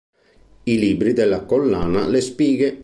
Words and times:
I 0.63 0.79
libri 0.79 1.13
della 1.13 1.41
collana 1.45 2.07
"Le 2.07 2.21
spighe. 2.21 2.79